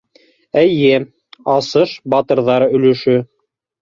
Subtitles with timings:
[0.61, 0.95] Эйе,
[1.57, 3.19] асыш- батырҙар өлөшө.